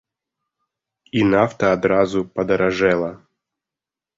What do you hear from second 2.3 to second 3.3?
падаражэла.